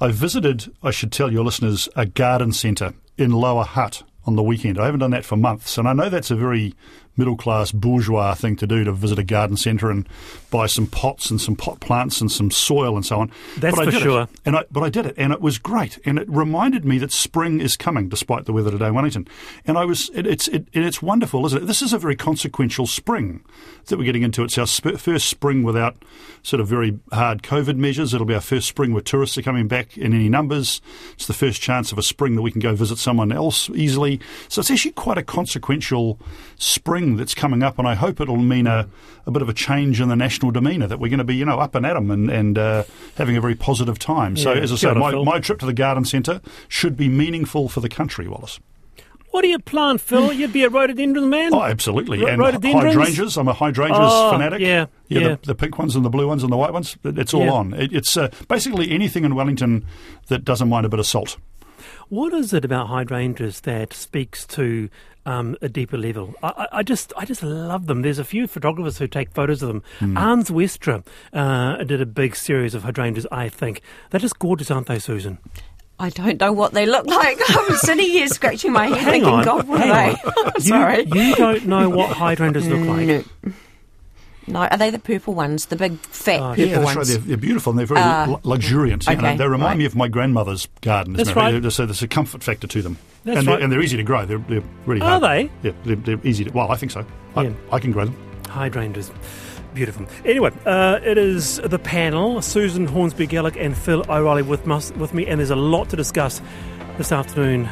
I 0.00 0.12
visited. 0.12 0.72
I 0.82 0.92
should 0.92 1.10
tell 1.10 1.32
your 1.32 1.42
listeners 1.44 1.88
a 1.96 2.06
garden 2.06 2.52
centre 2.52 2.94
in 3.18 3.32
Lower 3.32 3.64
Hutt 3.64 4.04
on 4.24 4.36
the 4.36 4.42
weekend. 4.44 4.78
I 4.78 4.84
haven't 4.84 5.00
done 5.00 5.10
that 5.10 5.24
for 5.24 5.36
months, 5.36 5.76
and 5.78 5.88
I 5.88 5.92
know 5.94 6.08
that's 6.08 6.30
a 6.30 6.36
very 6.36 6.74
middle 7.16 7.36
class 7.36 7.72
bourgeois 7.72 8.34
thing 8.34 8.56
to 8.56 8.66
do 8.66 8.84
to 8.84 8.92
visit 8.92 9.18
a 9.18 9.24
garden 9.24 9.56
centre 9.56 9.90
and 9.90 10.08
buy 10.50 10.66
some 10.66 10.86
pots 10.86 11.30
and 11.30 11.40
some 11.40 11.56
pot 11.56 11.80
plants 11.80 12.20
and 12.20 12.30
some 12.30 12.50
soil 12.50 12.96
and 12.96 13.04
so 13.04 13.20
on. 13.20 13.30
That's 13.58 13.76
but 13.76 13.84
for 13.86 13.90
did 13.90 14.00
it. 14.00 14.02
sure. 14.02 14.28
And 14.44 14.56
I, 14.56 14.64
but 14.70 14.82
I 14.82 14.88
did 14.88 15.06
it, 15.06 15.14
and 15.16 15.32
it 15.32 15.40
was 15.40 15.58
great, 15.58 15.98
and 16.04 16.18
it 16.18 16.28
reminded 16.28 16.84
me 16.84 16.98
that 16.98 17.12
spring 17.12 17.60
is 17.60 17.76
coming, 17.76 18.08
despite 18.08 18.44
the 18.44 18.52
weather 18.52 18.70
today 18.70 18.86
in 18.86 18.94
Wellington. 18.94 19.28
And 19.66 19.76
I 19.76 19.84
was, 19.84 20.10
it, 20.14 20.26
it's, 20.26 20.48
it, 20.48 20.66
and 20.74 20.84
it's 20.84 21.02
wonderful, 21.02 21.44
isn't 21.46 21.62
it? 21.62 21.66
This 21.66 21.82
is 21.82 21.92
a 21.92 21.98
very 21.98 22.16
consequential 22.16 22.86
spring 22.86 23.42
that 23.86 23.98
we're 23.98 24.04
getting 24.04 24.22
into. 24.22 24.42
It's 24.42 24.58
our 24.58 24.66
sp- 24.66 24.98
first 24.98 25.28
spring 25.28 25.62
without 25.62 25.96
sort 26.42 26.60
of 26.60 26.68
very 26.68 26.98
hard 27.12 27.42
COVID 27.42 27.76
measures. 27.76 28.14
It'll 28.14 28.26
be 28.26 28.34
our 28.34 28.40
first 28.40 28.68
spring 28.68 28.92
where 28.92 29.02
tourists 29.02 29.38
are 29.38 29.42
coming 29.42 29.68
back 29.68 29.96
in 29.96 30.12
any 30.12 30.28
numbers. 30.28 30.80
It's 31.14 31.26
the 31.26 31.32
first 31.34 31.60
chance 31.60 31.92
of 31.92 31.98
a 31.98 32.02
spring 32.02 32.34
that 32.36 32.42
we 32.42 32.50
can 32.50 32.60
go 32.60 32.74
visit 32.74 32.98
someone 32.98 33.32
else 33.32 33.70
easily. 33.70 34.20
So 34.48 34.60
it's 34.60 34.70
actually 34.70 34.92
quite 34.92 35.18
a 35.18 35.22
consequential 35.22 36.18
spring 36.56 37.05
that's 37.14 37.32
coming 37.36 37.62
up, 37.62 37.78
and 37.78 37.86
I 37.86 37.94
hope 37.94 38.20
it'll 38.20 38.36
mean 38.36 38.66
a, 38.66 38.88
a 39.26 39.30
bit 39.30 39.42
of 39.42 39.48
a 39.48 39.52
change 39.54 40.00
in 40.00 40.08
the 40.08 40.16
national 40.16 40.50
demeanour 40.50 40.88
that 40.88 40.98
we're 40.98 41.08
going 41.10 41.18
to 41.18 41.24
be, 41.24 41.36
you 41.36 41.44
know, 41.44 41.60
up 41.60 41.76
and 41.76 41.86
at 41.86 41.94
'em 41.96 42.10
and, 42.10 42.28
and 42.28 42.58
uh, 42.58 42.82
having 43.16 43.36
a 43.36 43.40
very 43.40 43.54
positive 43.54 44.00
time. 44.00 44.36
So, 44.36 44.50
as 44.52 44.72
I 44.72 44.76
said, 44.76 44.96
my, 44.96 45.12
my 45.22 45.38
trip 45.38 45.60
to 45.60 45.66
the 45.66 45.72
garden 45.72 46.04
centre 46.04 46.40
should 46.66 46.96
be 46.96 47.08
meaningful 47.08 47.68
for 47.68 47.78
the 47.78 47.88
country, 47.88 48.26
Wallace. 48.26 48.58
What 49.30 49.42
do 49.42 49.48
you 49.48 49.58
plant, 49.58 50.00
Phil? 50.00 50.32
You'd 50.38 50.52
be 50.54 50.64
a 50.64 50.70
rhododendron 50.70 51.28
man? 51.28 51.52
Oh, 51.52 51.62
absolutely. 51.62 52.20
Ro- 52.20 52.46
and 52.46 52.64
hydrangeas. 52.64 53.36
I'm 53.36 53.48
a 53.48 53.52
hydrangeas 53.52 53.98
Oh, 54.00 54.30
fanatic. 54.32 54.60
yeah, 54.60 54.86
yeah. 55.08 55.20
yeah. 55.20 55.28
The, 55.28 55.38
the 55.48 55.54
pink 55.54 55.78
ones 55.78 55.94
and 55.94 56.04
the 56.04 56.08
blue 56.10 56.26
ones 56.26 56.42
and 56.42 56.50
the 56.50 56.56
white 56.56 56.72
ones. 56.72 56.96
It's 57.04 57.34
all 57.34 57.44
Yeah. 57.44 57.52
on. 57.52 57.74
It, 57.74 57.92
it's 57.92 58.16
uh, 58.16 58.30
basically 58.48 58.90
anything 58.90 59.24
in 59.24 59.34
Wellington 59.34 59.84
that 60.28 60.44
doesn't 60.44 60.68
mind 60.70 60.86
a 60.86 60.88
bit 60.88 61.00
of 61.00 61.06
salt. 61.06 61.36
What 62.08 62.32
is 62.32 62.52
it 62.52 62.64
about 62.64 62.86
hydrangeas 62.88 63.60
that 63.62 63.92
speaks 63.92 64.46
to 64.48 64.88
um, 65.24 65.56
a 65.60 65.68
deeper 65.68 65.98
level? 65.98 66.34
I, 66.42 66.48
I- 66.72 66.78
I 66.78 66.82
just, 66.82 67.12
I 67.16 67.24
just 67.24 67.42
love 67.42 67.86
them. 67.86 68.02
There's 68.02 68.18
a 68.20 68.24
few 68.24 68.46
photographers 68.46 68.98
who 68.98 69.08
take 69.08 69.30
photos 69.32 69.62
of 69.62 69.68
them. 69.68 69.82
Hmm. 69.98 70.16
Ans 70.16 70.50
Westra 70.50 71.04
uh, 71.32 71.82
did 71.84 72.00
a 72.00 72.06
big 72.06 72.36
series 72.36 72.74
of 72.74 72.84
hydrangeas. 72.84 73.26
I 73.32 73.48
think 73.48 73.80
they're 74.10 74.20
just 74.20 74.38
gorgeous, 74.38 74.70
aren't 74.70 74.86
they, 74.86 74.98
Susan? 75.00 75.38
I 75.98 76.10
don't 76.10 76.38
know 76.38 76.52
what 76.52 76.74
they 76.74 76.84
look 76.86 77.06
like. 77.06 77.38
I'm 77.48 77.74
sitting 77.76 78.04
here 78.06 78.28
scratching 78.28 78.70
my 78.72 78.86
head 78.86 78.98
Hang 78.98 79.10
thinking, 79.22 79.32
on, 79.32 79.44
God, 79.44 79.66
what 79.66 79.80
are 79.80 79.86
they? 79.88 80.16
You- 80.56 80.60
Sorry. 80.60 81.04
you, 81.06 81.34
don't 81.34 81.66
know 81.66 81.88
what 81.90 82.16
hydrangeas 82.16 82.68
look 82.68 82.86
like. 82.86 83.06
No. 83.06 83.24
No, 84.48 84.60
are 84.60 84.76
they 84.76 84.90
the 84.90 84.98
purple 84.98 85.34
ones? 85.34 85.66
The 85.66 85.76
big 85.76 85.98
fat 85.98 86.40
Oh, 86.40 86.48
purple 86.50 86.64
Yeah, 86.64 86.74
that's 86.78 86.84
ones? 86.84 86.96
right. 86.96 87.06
They're, 87.06 87.18
they're 87.18 87.36
beautiful 87.36 87.70
and 87.70 87.78
they're 87.80 87.86
very 87.86 88.00
Uh, 88.00 88.26
lu- 88.26 88.40
luxuriant. 88.44 89.06
you 89.06 89.16
know. 89.16 89.26
okay, 89.28 89.36
they 89.36 89.44
remind 89.48 89.62
right. 89.70 89.78
me 89.78 89.84
of 89.86 89.96
my 89.96 90.08
grandmother's 90.08 90.68
garden. 90.82 91.14
That's 91.14 91.28
isn't 91.30 91.38
it? 91.38 91.40
right. 91.42 91.50
There's- 91.60 91.74
So 91.74 91.84
there's 91.86 92.02
a 92.02 92.08
comfort 92.08 92.42
factor 92.44 92.66
to 92.68 92.82
them. 92.82 92.96
That's 93.24 93.38
and, 93.38 93.46
right. 93.48 93.54
they're, 93.56 93.64
and 93.64 93.72
they're 93.72 93.82
easy 93.82 93.96
to 93.96 94.02
grow. 94.04 94.24
They're, 94.24 94.38
they're 94.38 94.62
really 94.86 95.00
Are 95.00 95.18
hard. 95.20 95.22
they? 95.22 95.50
Yeah, 95.62 95.72
they're, 95.84 95.96
they're 95.96 96.20
easy 96.22 96.44
to. 96.44 96.50
Well, 96.52 96.70
I 96.70 96.76
think 96.76 96.92
so. 96.92 97.04
I, 97.34 97.42
Yeah. 97.44 97.50
I 97.72 97.78
can 97.80 97.90
grow 97.90 98.04
them. 98.04 98.16
Hydrangeas. 98.48 99.10
Beautiful. 99.74 100.06
Anyway, 100.24 100.52
uh, 100.64 101.00
it 101.02 101.18
is 101.18 101.56
the 101.64 101.78
panel 101.78 102.40
Susan 102.40 102.86
Hornsby 102.86 103.26
Geluk 103.26 103.56
and 103.62 103.76
Phil 103.76 104.04
O'Reilly 104.08 104.42
with, 104.42 104.64
mus- 104.66 104.92
with 104.92 105.12
me, 105.12 105.26
and 105.26 105.38
there's 105.40 105.50
a 105.50 105.56
lot 105.56 105.88
to 105.90 105.96
discuss 105.96 106.40
this 106.98 107.10
afternoon 107.12 107.68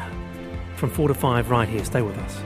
from 0.76 0.90
4 0.90 1.08
to 1.08 1.14
5 1.14 1.50
right 1.50 1.68
here. 1.68 1.82
Stay 1.84 2.02
with 2.02 2.18
us. 2.18 2.36